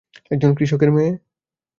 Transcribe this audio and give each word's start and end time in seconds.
একজন 0.31 0.51
কৃষকের 0.55 0.89
মেয়ে? 0.91 1.11